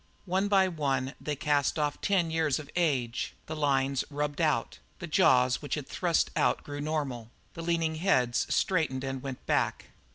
One 0.25 0.47
by 0.47 0.67
one, 0.67 1.13
they 1.21 1.35
cast 1.35 1.77
off 1.77 2.01
ten 2.01 2.31
years 2.31 2.57
of 2.57 2.71
age; 2.75 3.35
the 3.45 3.55
lines 3.55 4.03
rubbed 4.09 4.41
out; 4.41 4.79
the 4.97 5.05
jaws 5.05 5.61
which 5.61 5.75
had 5.75 5.87
thrust 5.87 6.31
out 6.35 6.63
grew 6.63 6.81
normal; 6.81 7.29
the 7.53 7.61
leaning 7.61 7.93
heads 7.97 8.47
straightened 8.49 9.03
and 9.03 9.21
went 9.21 9.45
back. 9.45 9.91